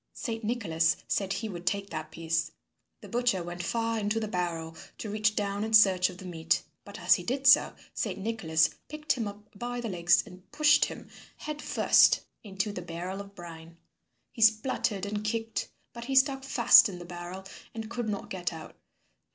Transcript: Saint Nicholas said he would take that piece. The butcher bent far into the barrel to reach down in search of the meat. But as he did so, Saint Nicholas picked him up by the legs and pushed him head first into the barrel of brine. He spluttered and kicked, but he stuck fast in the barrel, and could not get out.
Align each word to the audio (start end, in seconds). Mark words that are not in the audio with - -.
Saint 0.15 0.43
Nicholas 0.43 0.97
said 1.07 1.31
he 1.31 1.47
would 1.47 1.67
take 1.67 1.91
that 1.91 2.09
piece. 2.09 2.53
The 3.01 3.07
butcher 3.07 3.43
bent 3.43 3.61
far 3.61 3.99
into 3.99 4.19
the 4.19 4.27
barrel 4.27 4.75
to 4.97 5.11
reach 5.11 5.35
down 5.35 5.63
in 5.63 5.73
search 5.73 6.09
of 6.09 6.17
the 6.17 6.25
meat. 6.25 6.63
But 6.83 6.99
as 6.99 7.13
he 7.13 7.23
did 7.23 7.45
so, 7.45 7.75
Saint 7.93 8.17
Nicholas 8.17 8.71
picked 8.89 9.11
him 9.13 9.27
up 9.27 9.43
by 9.55 9.79
the 9.79 9.89
legs 9.89 10.23
and 10.25 10.51
pushed 10.51 10.85
him 10.85 11.07
head 11.37 11.61
first 11.61 12.21
into 12.43 12.71
the 12.71 12.81
barrel 12.81 13.21
of 13.21 13.35
brine. 13.35 13.77
He 14.31 14.41
spluttered 14.41 15.05
and 15.05 15.23
kicked, 15.23 15.69
but 15.93 16.05
he 16.05 16.15
stuck 16.15 16.43
fast 16.43 16.89
in 16.89 16.97
the 16.97 17.05
barrel, 17.05 17.43
and 17.75 17.87
could 17.87 18.09
not 18.09 18.31
get 18.31 18.51
out. 18.51 18.75